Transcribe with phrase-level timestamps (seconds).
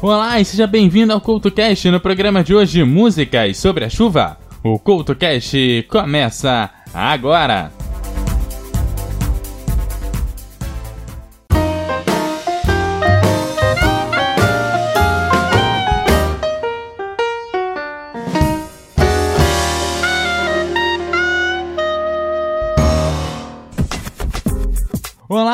[0.00, 4.38] Olá e seja bem-vindo ao CoutoCast no programa de hoje Músicas sobre a Chuva.
[4.62, 7.72] O CoutoCast começa agora!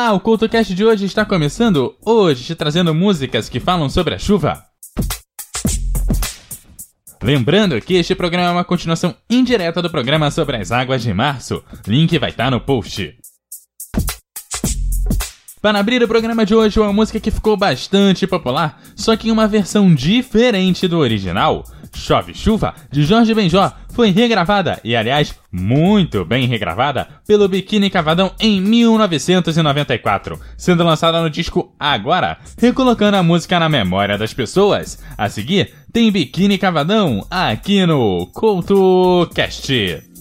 [0.04, 1.96] Olá, o CoutoCast de hoje está começando.
[2.04, 4.62] Hoje te trazendo músicas que falam sobre a chuva.
[7.22, 11.64] Lembrando que este programa é uma continuação indireta do programa sobre as águas de março.
[11.86, 13.16] Link vai estar no post.
[15.62, 19.32] Para abrir o programa de hoje, uma música que ficou bastante popular, só que em
[19.32, 21.64] uma versão diferente do original.
[21.94, 28.32] Chove Chuva, de Jorge Benjó, foi regravada, e aliás, muito bem regravada, pelo Biquíni Cavadão
[28.40, 34.98] em 1994, sendo lançada no disco Agora, recolocando a música na memória das pessoas.
[35.16, 40.13] A seguir, tem Biquíni Cavadão aqui no CoutoCast.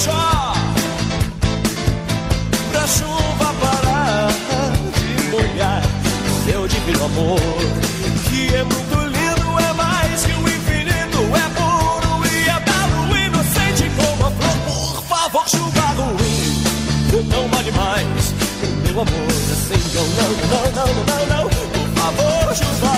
[0.00, 0.54] deixar
[2.72, 4.28] pra chuva parar
[4.94, 5.82] de molhar
[6.46, 7.40] seu divino amor,
[8.30, 13.90] que é muito lindo, é mais que o infinito, é puro e é belo, inocente
[13.96, 14.56] como a flor.
[14.64, 16.62] Por favor, chuva ruim,
[17.28, 18.34] não vale mais,
[18.82, 22.89] meu amor, assim eu não, não, não, não, não, por favor, chuva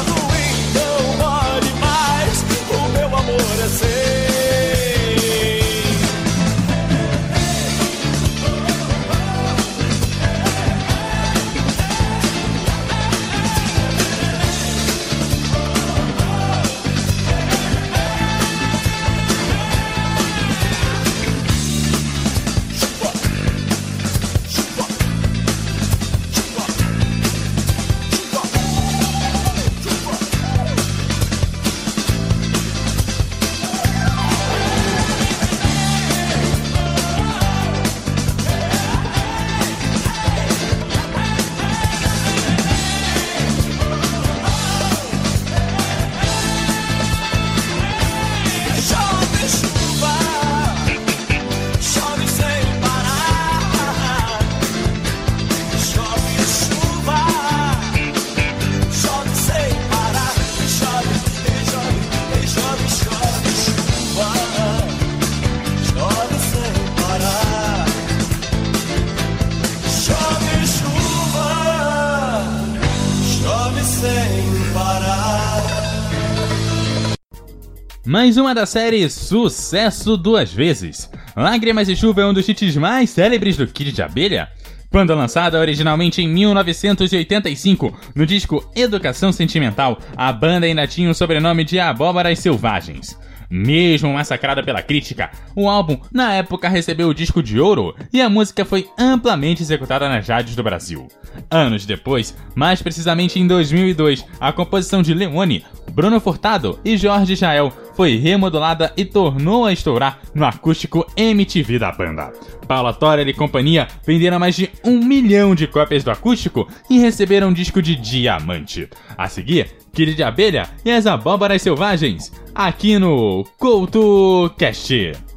[78.23, 81.11] mais uma da série Sucesso Duas Vezes.
[81.35, 84.49] Lágrimas e Chuva é um dos hits mais célebres do Kid de Abelha.
[84.93, 91.65] Quando lançada originalmente em 1985, no disco Educação Sentimental, a banda ainda tinha o sobrenome
[91.65, 93.19] de Abóboras Selvagens.
[93.51, 98.31] Mesmo massacrada pela crítica, o álbum na época recebeu o disco de ouro e a
[98.31, 101.09] música foi amplamente executada nas rádios do Brasil.
[101.51, 107.73] Anos depois, mais precisamente em 2002, a composição de Leone, Bruno Furtado e Jorge Jael
[107.95, 112.33] foi remodelada e tornou a estourar no acústico MTV da banda.
[112.67, 117.49] Paula Torer e companhia venderam mais de um milhão de cópias do acústico e receberam
[117.49, 118.89] um disco de diamante.
[119.17, 125.32] A seguir, Kid de Abelha e as Abóboras Selvagens, aqui no CoutoCast.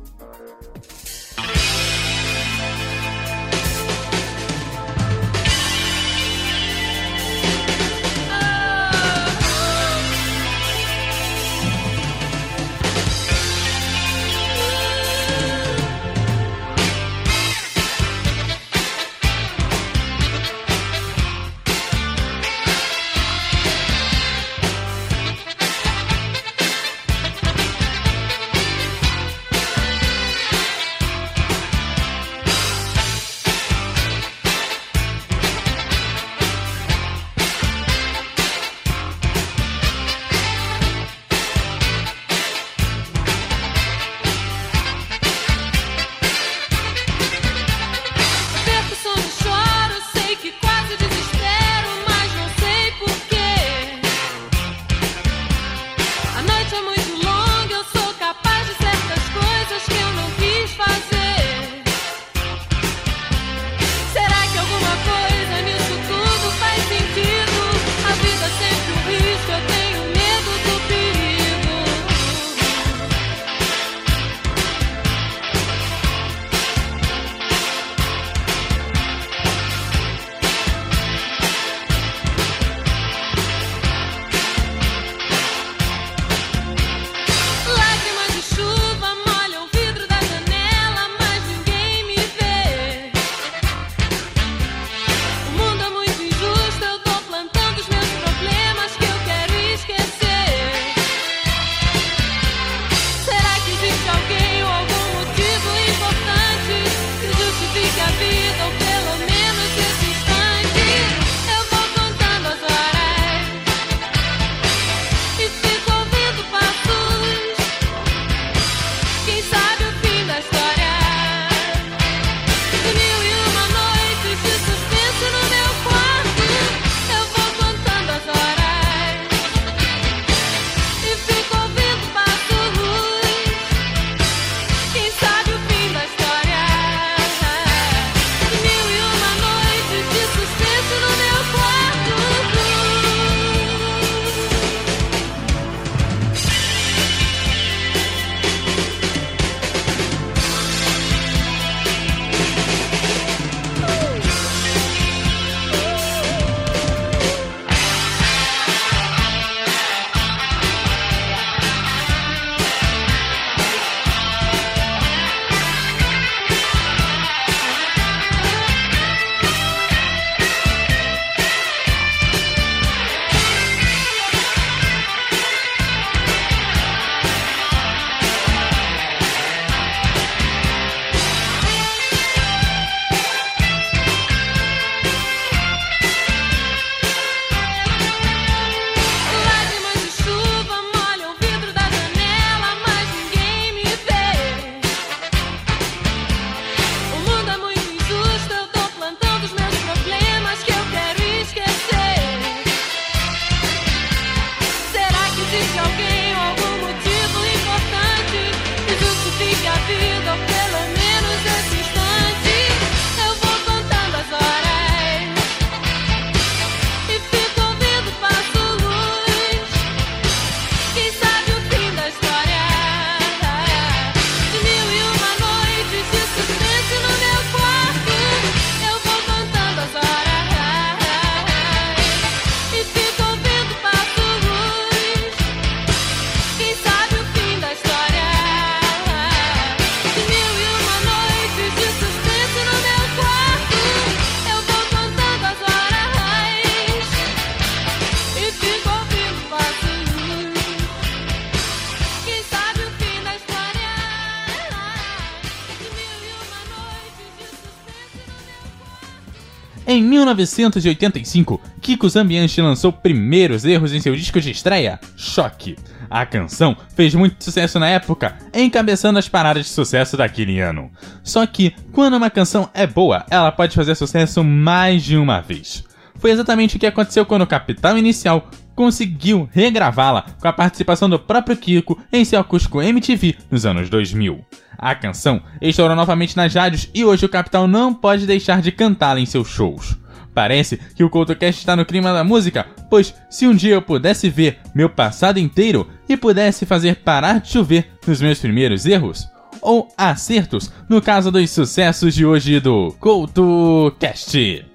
[259.95, 265.77] Em 1985, Kiko Zambianchi lançou primeiros erros em seu disco de estreia, Choque.
[266.09, 270.91] A canção fez muito sucesso na época, encabeçando as paradas de sucesso daquele ano.
[271.23, 275.85] Só que, quando uma canção é boa, ela pode fazer sucesso mais de uma vez.
[276.15, 281.17] Foi exatamente o que aconteceu quando o Capital Inicial conseguiu regravá-la com a participação do
[281.17, 284.43] próprio Kiko em seu acústico MTV nos anos 2000.
[284.77, 289.19] A canção estourou novamente nas rádios e hoje o Capital não pode deixar de cantá-la
[289.19, 289.95] em seus shows.
[290.33, 294.29] Parece que o CoutoCast está no clima da música, pois se um dia eu pudesse
[294.29, 299.29] ver meu passado inteiro e pudesse fazer parar de chover nos meus primeiros erros,
[299.61, 304.74] ou acertos no caso dos sucessos de hoje do CoutoCast.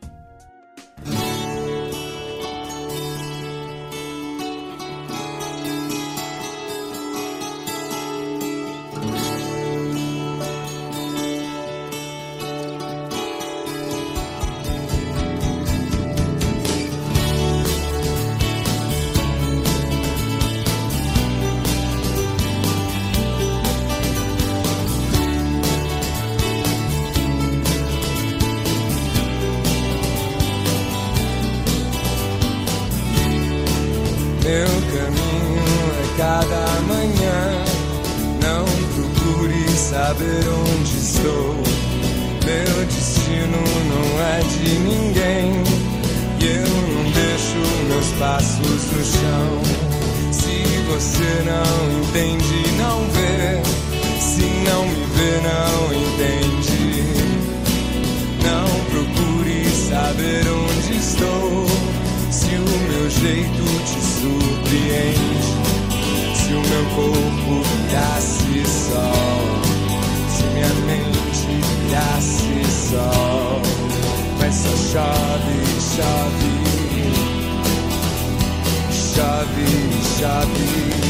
[79.21, 81.10] Chove, chove.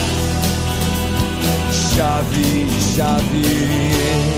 [1.99, 4.38] chave, chave.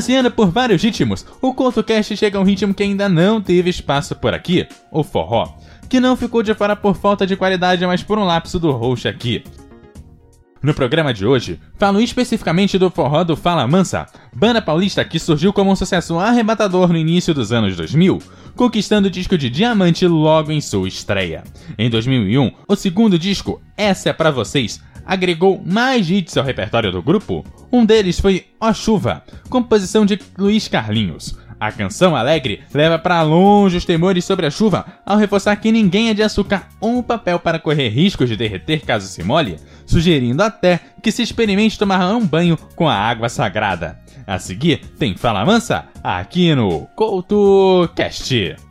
[0.00, 4.16] Passeando por vários ritmos, o CoutoCast chega a um ritmo que ainda não teve espaço
[4.16, 5.58] por aqui, o forró,
[5.90, 9.06] que não ficou de fora por falta de qualidade, mas por um lapso do host
[9.06, 9.44] aqui.
[10.62, 15.52] No programa de hoje, falo especificamente do forró do Fala Mansa, banda paulista que surgiu
[15.52, 18.20] como um sucesso arrebatador no início dos anos 2000,
[18.56, 21.44] conquistando o disco de diamante logo em sua estreia.
[21.76, 27.02] Em 2001, o segundo disco, Essa é Pra Vocês, agregou mais hits ao repertório do
[27.02, 27.44] grupo.
[27.72, 31.38] Um deles foi Ó Chuva, composição de Luiz Carlinhos.
[31.60, 36.08] A canção alegre leva para longe os temores sobre a chuva ao reforçar que ninguém
[36.08, 40.80] é de açúcar um papel para correr riscos de derreter caso se molhe, sugerindo até
[41.02, 44.00] que se experimente tomar um banho com a água sagrada.
[44.26, 48.69] A seguir, tem Fala Mansa aqui no CoutoCast.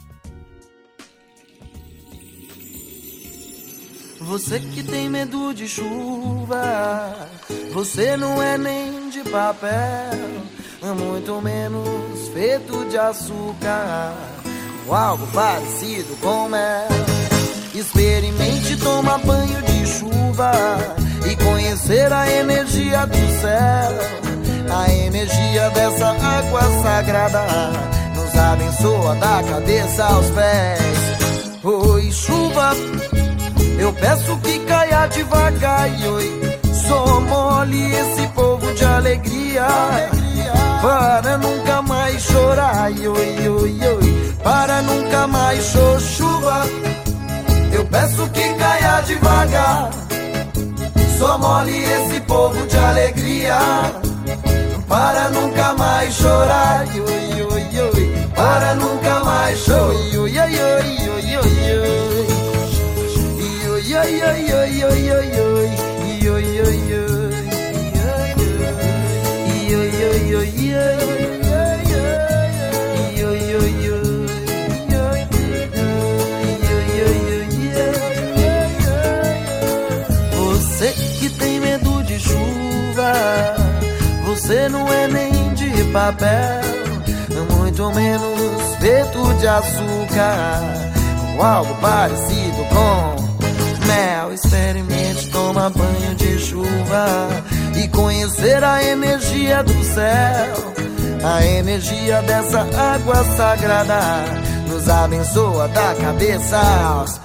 [4.29, 7.15] Você que tem medo de chuva,
[7.74, 9.71] você não é nem de papel,
[10.95, 14.13] muito menos feito de açúcar,
[14.88, 16.88] ou algo parecido com mel.
[17.74, 20.51] Experimente tomar banho de chuva
[21.27, 27.48] e conhecer a energia do céu, a energia dessa água sagrada
[28.15, 31.63] nos abençoa da cabeça aos pés.
[31.63, 32.75] Oi, chuva.
[33.79, 39.67] Eu peço que caia devagar oi, só mole esse povo de alegria,
[40.81, 46.67] para nunca mais chorar oi, oi, oi, para nunca mais chuva.
[47.71, 49.89] Eu peço que caia devagar,
[51.17, 53.57] só mole esse povo de alegria,
[54.89, 60.50] para nunca mais chorar oi, oi, oi, para nunca mais chorar, oi, oi, oi,
[61.09, 62.09] oi, oi,
[64.10, 65.54] yo yo yo yo yo
[66.20, 67.10] yo yo yo yo
[80.34, 83.14] Você que tem medo de chuva,
[84.25, 86.62] você não é nem de papel,
[87.57, 90.62] muito menos feito de açúcar,
[91.36, 93.28] ou algo parecido com
[93.90, 97.30] mel, experimente tomar banho de chuva
[97.75, 100.70] e conhecer a energia do céu.
[101.24, 104.00] A energia dessa água sagrada
[104.68, 107.20] nos abençoa da cabeça aos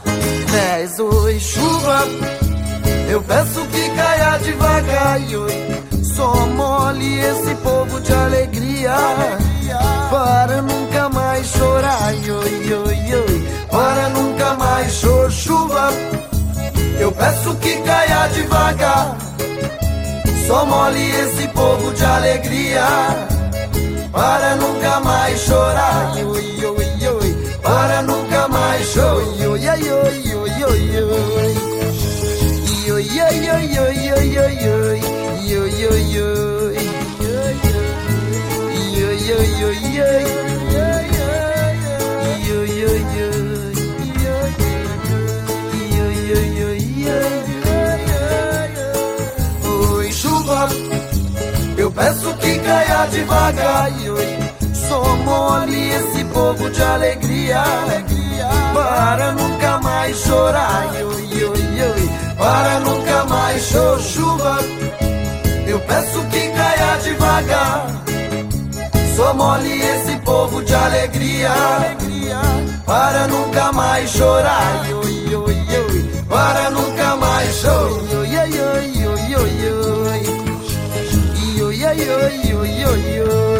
[0.50, 0.98] pés.
[0.98, 2.05] Oi, chuva,
[3.09, 8.94] eu peço que caia devagar oi, só mole esse povo de alegria
[10.11, 12.12] para nunca mais chorar.
[12.14, 15.14] Oi, oi, oi, para nunca mais chorar.
[15.31, 15.90] Chuva,
[16.98, 19.16] eu peço que caia devagar.
[20.46, 22.87] Só mole esse povo de alegria.
[24.12, 26.12] Para nunca mais chorar.
[27.62, 30.23] Para nunca mais chorar.
[52.74, 53.90] Caia devagar.
[54.88, 57.62] Só mole esse povo de alegria,
[58.74, 60.87] para nunca mais chorar,
[62.37, 64.58] para nunca mais chorar, chuva,
[65.66, 67.87] eu peço que caia devagar,
[69.16, 71.50] só mole esse povo de alegria,
[72.84, 74.87] para nunca mais chorar,
[76.28, 78.23] para nunca mais chorar,
[82.24, 83.53] 哎呦呦呦。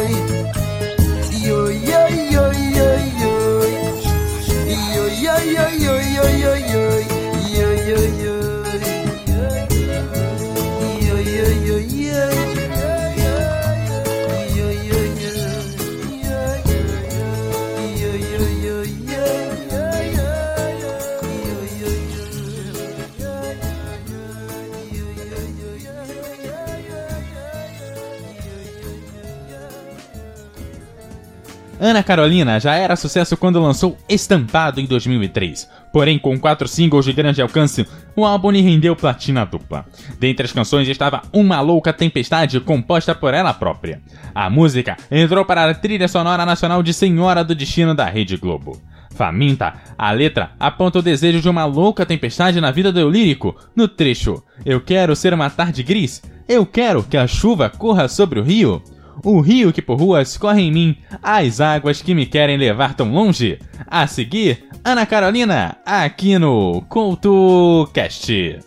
[32.05, 35.67] Carolina já era sucesso quando lançou Estampado em 2003.
[35.91, 39.85] Porém, com quatro singles de grande alcance, o álbum lhe rendeu platina dupla.
[40.19, 44.01] Dentre as canções estava Uma Louca Tempestade, composta por ela própria.
[44.33, 48.79] A música entrou para a trilha sonora nacional de Senhora do Destino da Rede Globo.
[49.15, 53.87] Faminta, a letra aponta o desejo de uma louca tempestade na vida do lírico, no
[53.87, 58.43] trecho Eu quero ser uma tarde gris, eu quero que a chuva corra sobre o
[58.43, 58.83] rio.
[59.25, 63.11] O rio que por ruas corre em mim, as águas que me querem levar tão
[63.11, 63.57] longe.
[63.87, 68.59] A seguir, Ana Carolina, aqui no CoutoCast.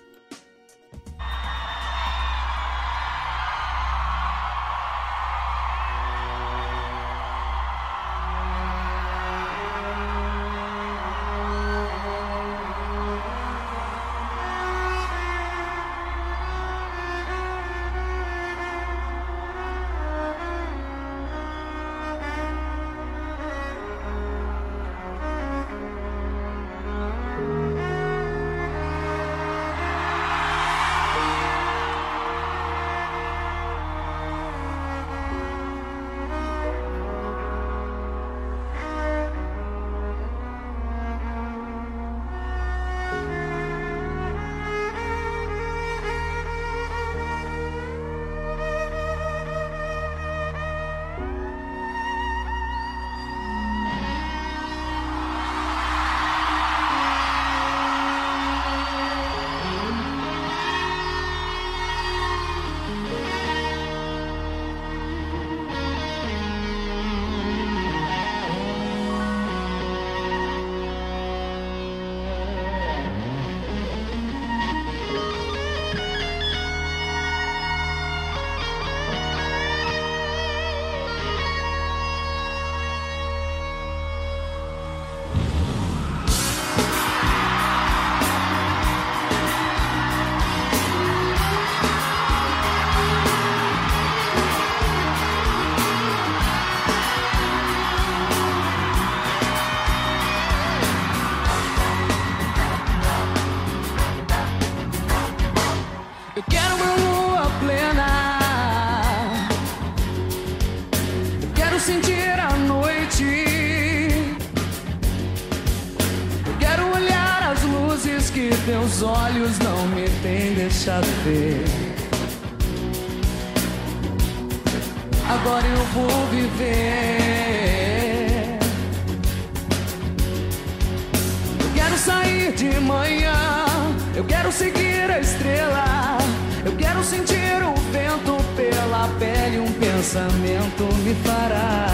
[139.79, 141.87] Pensamento me fará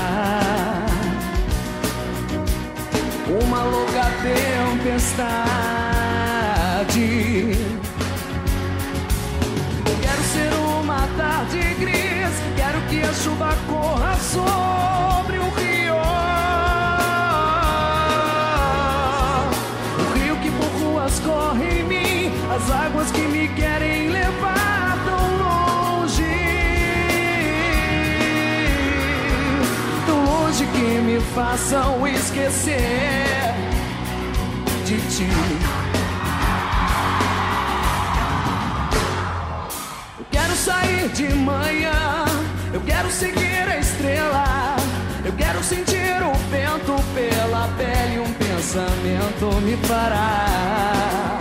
[3.29, 5.35] uma louca tempestade.
[10.01, 15.95] Quero ser uma tarde gris, quero que a chuva corra sobre o rio.
[19.99, 24.54] O rio que por ruas corre em mim, as águas que me querem levar
[30.85, 32.77] que me façam esquecer
[34.85, 35.29] de ti.
[40.19, 42.27] Eu quero sair de manhã,
[42.73, 44.77] eu quero seguir a estrela.
[45.25, 51.39] Eu quero sentir o vento pela pele, um pensamento me fará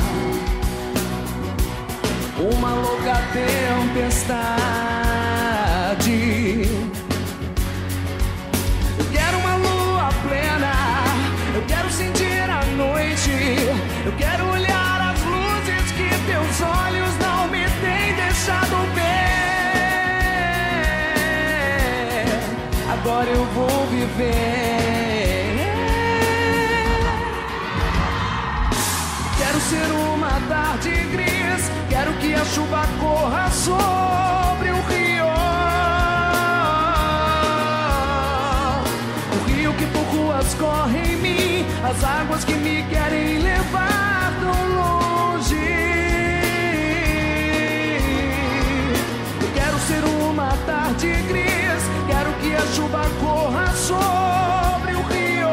[2.39, 4.92] uma louca tempestade.
[14.05, 19.03] Eu quero olhar as luzes que teus olhos não me têm deixado ver.
[22.91, 24.43] Agora eu vou viver.
[29.37, 35.27] Quero ser uma tarde gris, quero que a chuva corra sobre o rio.
[39.31, 43.62] O rio que por ruas corre em mim, as águas que me querem levar
[53.83, 55.49] sobre o rio.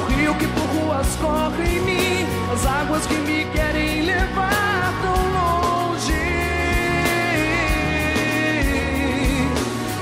[0.00, 5.20] O rio que por ruas corre em mim, as águas que me querem levar tão
[5.38, 6.24] longe.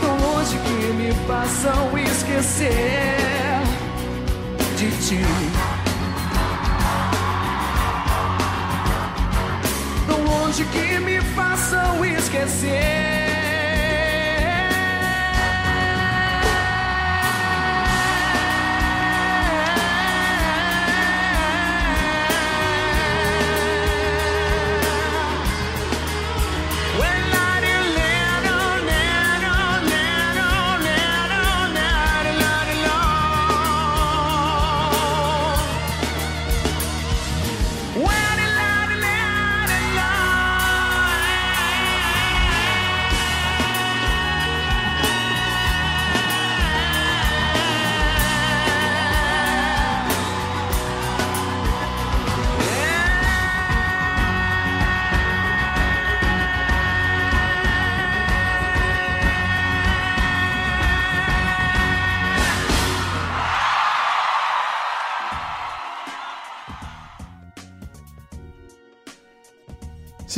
[0.01, 3.61] Tão longe que me façam esquecer
[4.77, 5.25] de ti.
[10.07, 13.42] Tão longe que me façam esquecer.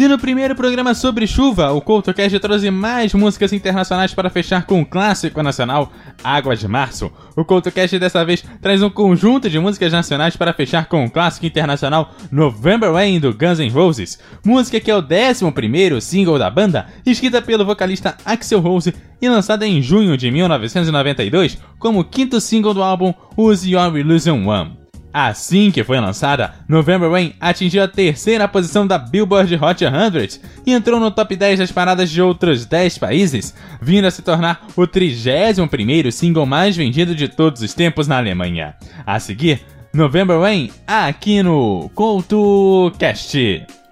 [0.05, 4.83] Se no primeiro programa sobre chuva, o CoutoCast trouxe mais músicas internacionais para fechar com
[4.83, 5.91] o clássico nacional
[6.23, 10.91] Água de Março, o CoutoCast dessa vez traz um conjunto de músicas nacionais para fechar
[10.91, 15.99] com o clássico internacional November Rain do Guns N' Roses, música que é o 11º
[16.03, 22.05] single da banda, escrita pelo vocalista Axel Rose e lançada em junho de 1992 como
[22.05, 24.84] quinto single do álbum Use Your Illusion One.
[25.15, 30.73] Assim que foi lançada, November Rain atingiu a terceira posição da Billboard Hot 100 e
[30.73, 34.83] entrou no top 10 das paradas de outros 10 países, vindo a se tornar o
[34.83, 38.75] 31º single mais vendido de todos os tempos na Alemanha.
[39.07, 39.61] A seguir,
[39.93, 43.84] November Rain aqui no CoutoCast.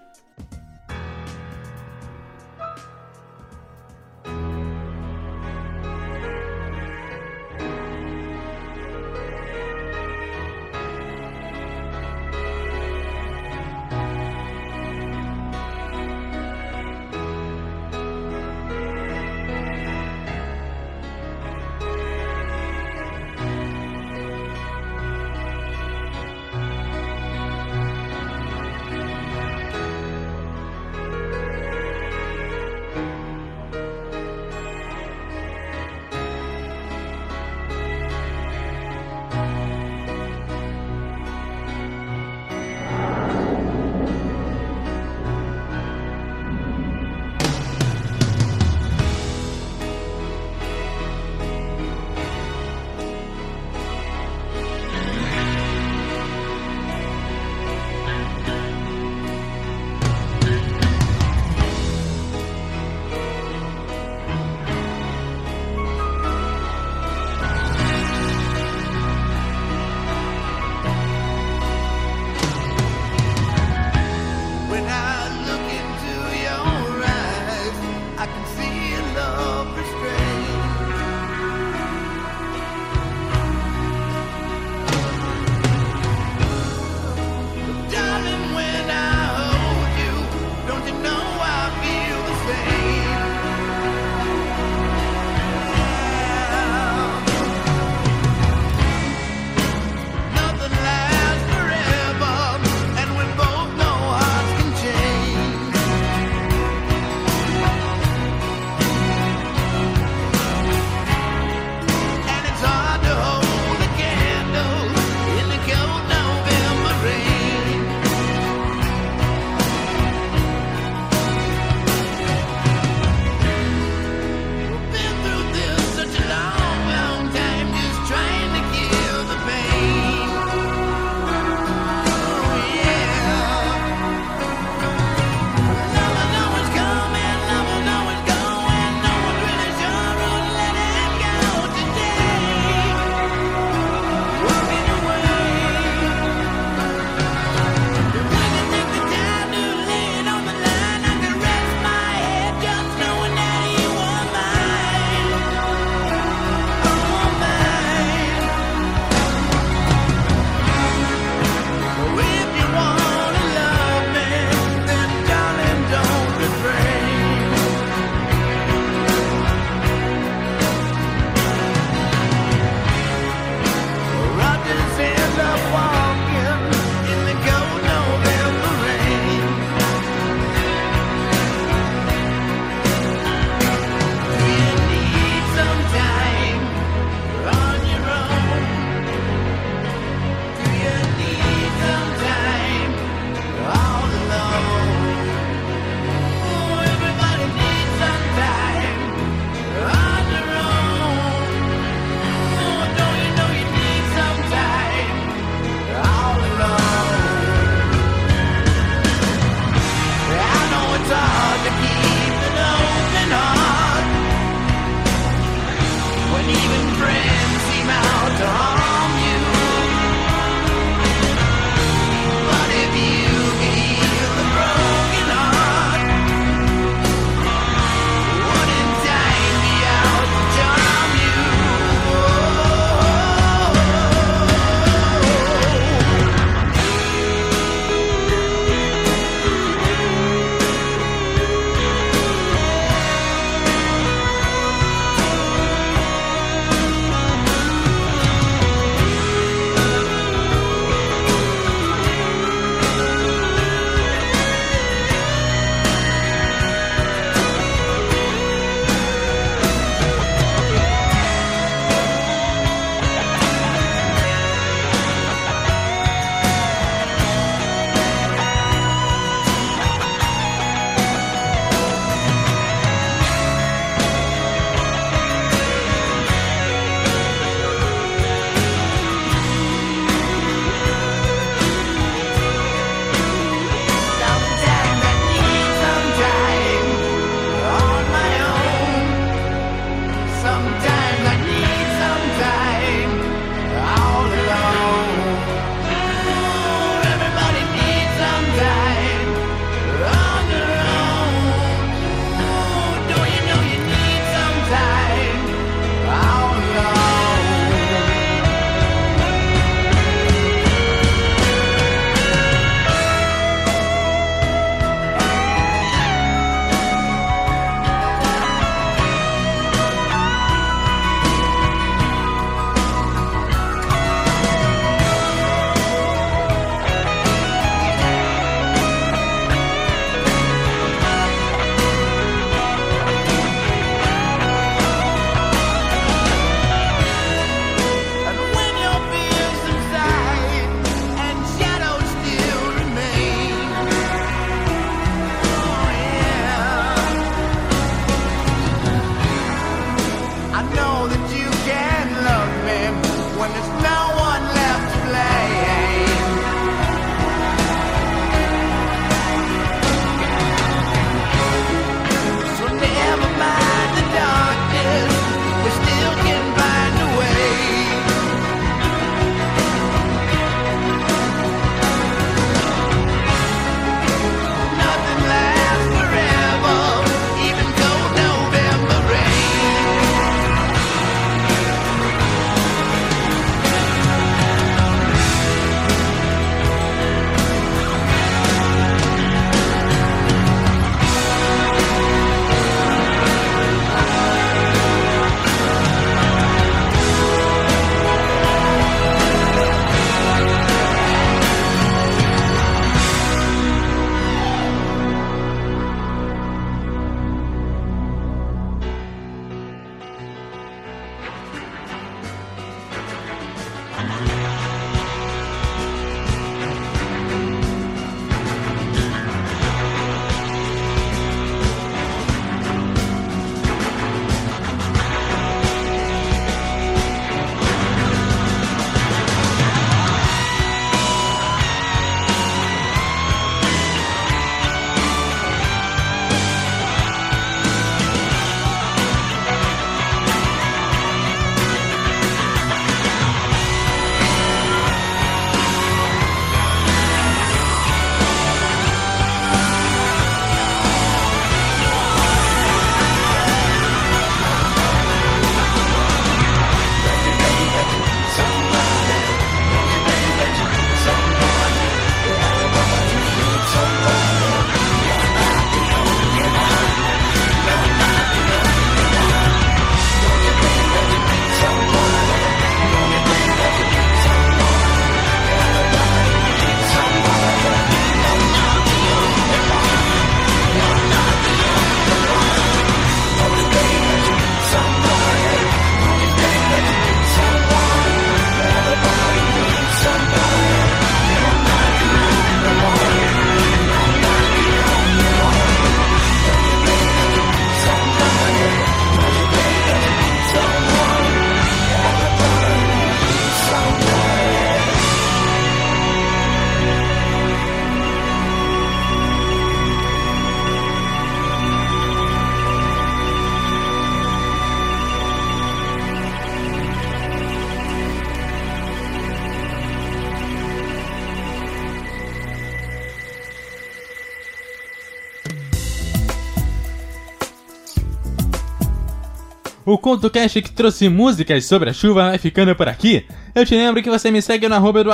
[529.92, 533.26] O ContoCast que trouxe músicas sobre a chuva vai ficando por aqui.
[533.54, 535.04] Eu te lembro que você me segue no arroba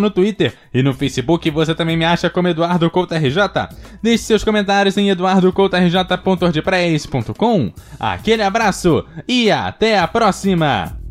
[0.00, 3.38] no Twitter e no Facebook você também me acha como EduardoCoutoRJ.
[4.02, 7.72] Deixe seus comentários em eduardocoutorj.ordpress.com.
[8.00, 11.01] Aquele abraço e até a próxima!